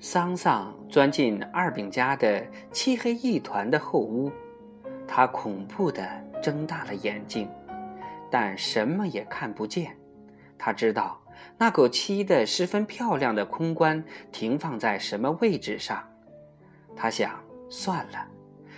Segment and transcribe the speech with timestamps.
[0.00, 4.30] 桑桑钻进二饼家的漆黑一团的后屋，
[5.08, 6.08] 他恐怖地
[6.40, 7.48] 睁大了眼睛，
[8.30, 9.96] 但什么也看不见。
[10.56, 11.20] 他知道
[11.56, 16.00] 那口漆的十分漂亮的空棺停放在什么位置上。
[16.94, 17.32] 他想，
[17.68, 18.24] 算了，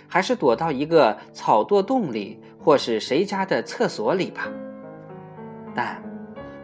[0.07, 4.47] 还是躲到一个草垛洞里，或是谁家的厕所里吧。
[5.75, 6.01] 但，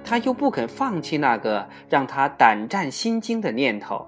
[0.04, 4.08] 他又不肯放弃那个让他胆战心惊的念头。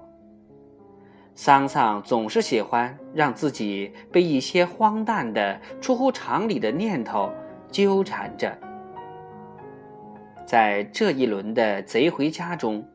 [1.34, 7.32] 桑桑总是喜欢让自己被一些荒诞的、出乎常理的念头
[7.70, 8.56] 纠缠着。
[10.44, 12.86] 在这一轮的贼回家中，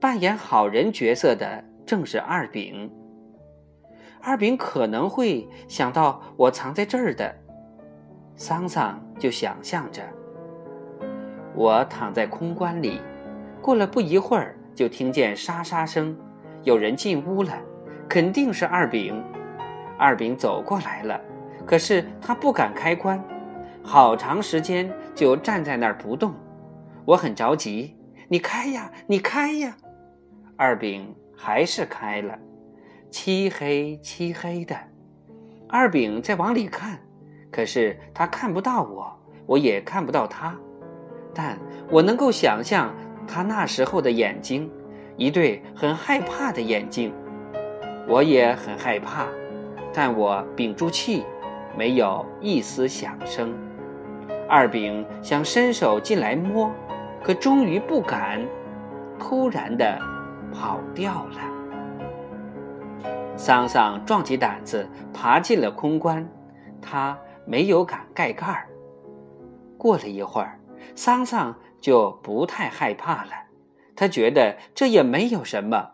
[0.00, 2.90] 扮演好人角色的正是二饼。
[4.22, 7.34] 二饼可能会想到我藏在这儿的，
[8.36, 10.02] 桑桑就想象着
[11.54, 13.00] 我躺在空棺里。
[13.60, 16.16] 过了不一会儿，就听见沙沙声，
[16.64, 17.52] 有人进屋了。
[18.06, 19.24] 肯定是二饼，
[19.98, 21.20] 二饼走过来了，
[21.66, 23.22] 可是他不敢开关，
[23.82, 26.34] 好长时间就站在那儿不动。
[27.06, 27.96] 我很着急，
[28.28, 29.74] 你开呀，你开呀！
[30.56, 32.38] 二饼还是开了，
[33.10, 34.76] 漆黑漆黑的。
[35.68, 37.00] 二饼在往里看，
[37.50, 40.54] 可是他看不到我，我也看不到他，
[41.34, 41.58] 但
[41.90, 42.94] 我能够想象
[43.26, 44.70] 他那时候的眼睛，
[45.16, 47.12] 一对很害怕的眼睛。
[48.06, 49.26] 我也很害怕，
[49.92, 51.24] 但我屏住气，
[51.76, 53.54] 没有一丝响声。
[54.48, 56.70] 二饼想伸手进来摸，
[57.22, 58.46] 可终于不敢，
[59.18, 59.98] 突然的
[60.52, 61.40] 跑掉了。
[63.36, 66.28] 桑桑壮起胆子爬进了空棺，
[66.82, 68.68] 他没有敢盖盖儿。
[69.78, 70.60] 过了一会儿，
[70.94, 73.30] 桑桑就不太害怕了，
[73.96, 75.92] 他觉得这也没有什么。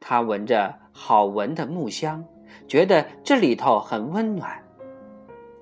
[0.00, 2.24] 他闻着好闻的木香，
[2.68, 4.62] 觉得这里头很温暖。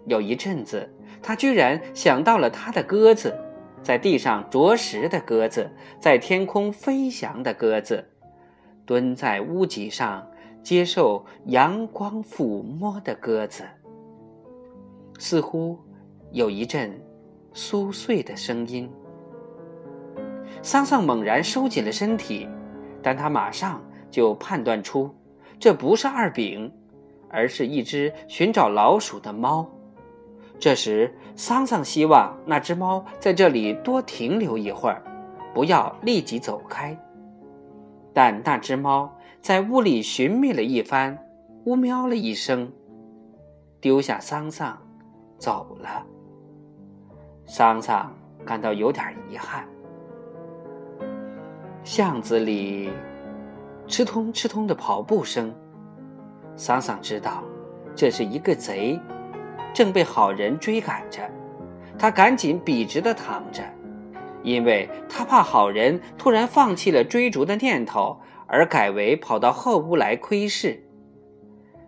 [0.07, 0.93] 有一阵子，
[1.23, 3.37] 他居然想到了他的鸽子，
[3.83, 5.71] 在地上啄食的鸽子，
[6.01, 8.05] 在天空飞翔的鸽子，
[8.85, 10.29] 蹲在屋脊上
[10.63, 13.65] 接受阳光抚摸的鸽子。
[15.19, 15.79] 似乎
[16.33, 17.01] 有一阵
[17.55, 18.91] 酥碎的声音。
[20.61, 22.49] 桑桑猛然收紧了身体，
[23.03, 23.81] 但他马上。
[24.13, 25.11] 就判断出，
[25.59, 26.71] 这不是二饼，
[27.31, 29.67] 而是一只寻找老鼠的猫。
[30.61, 35.03] 这时，桑桑希望那只猫在这里多停留一会儿，
[35.55, 36.95] 不要立即走开。
[38.13, 39.11] 但那只猫
[39.41, 41.19] 在屋里寻觅了一番，
[41.65, 42.71] 呜喵了一声，
[43.81, 44.79] 丢下桑桑
[45.39, 46.05] 走了。
[47.47, 48.15] 桑桑
[48.45, 49.67] 感到有点遗憾。
[51.85, 52.91] 巷子里。
[53.89, 55.53] 吃通吃通的跑步声，
[56.57, 57.43] 桑桑知道
[57.95, 58.99] 这是一个贼，
[59.75, 61.21] 正被好人追赶着。
[61.99, 63.63] 他赶紧笔直的躺着，
[64.43, 70.83] 因为他怕好人突然放弃了追逐的念头，而改为跑到后屋来窥视。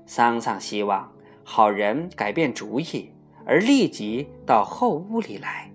[0.04, 1.10] 桑桑希望
[1.44, 3.10] 好人改变主意，
[3.46, 5.70] 而立即到后屋里来。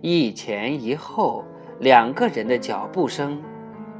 [0.00, 1.44] 一前一后
[1.80, 3.42] 两个人的脚步声。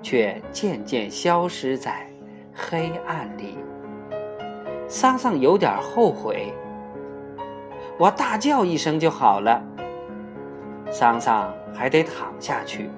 [0.03, 2.07] 却渐渐消失在
[2.55, 3.59] 黑暗里。
[4.89, 6.55] 桑桑有点后悔，
[7.99, 9.63] 我大叫一声就好了。
[10.91, 12.89] 桑桑还得躺下去，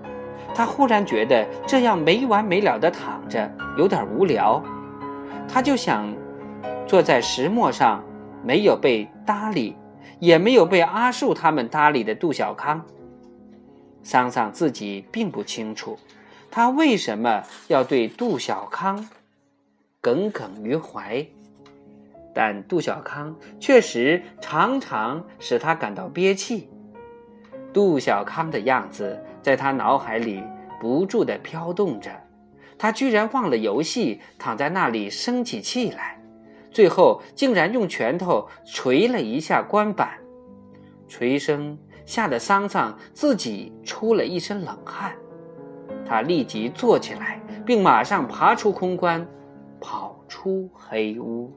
[0.55, 4.63] 他忽然觉得这样没完没了的躺着有点无聊，
[5.49, 6.07] 他就想
[6.87, 8.01] 坐在石磨上，
[8.45, 9.77] 没有被搭理，
[10.21, 12.81] 也没有被阿树他们搭理的杜小康。
[14.03, 15.99] 桑桑自己并不清楚。
[16.51, 19.09] 他为什么要对杜小康
[20.01, 21.27] 耿耿于怀？
[22.35, 26.69] 但杜小康确实常常使他感到憋气。
[27.73, 30.43] 杜小康的样子在他脑海里
[30.81, 32.11] 不住地飘动着，
[32.79, 36.21] 他居然忘了游戏，躺在那里生起气来，
[36.71, 40.19] 最后竟然用拳头捶了一下棺板，
[41.09, 41.79] 捶声
[42.13, 45.15] 吓得桑桑自己出了一身冷汗。
[46.05, 49.27] 他立即坐起来，并马上爬出空棺，
[49.81, 51.51] 跑出黑屋。